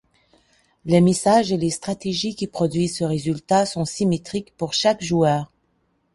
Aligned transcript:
Les 0.85 0.99
messages 0.99 1.51
et 1.51 1.57
les 1.57 1.69
stratégies 1.69 2.33
qui 2.35 2.47
produisent 2.47 2.97
ce 2.97 3.03
résultat 3.03 3.67
sont 3.67 3.85
symétriques 3.85 4.57
pour 4.57 4.73
chaque 4.73 5.03
joueur. 5.03 5.51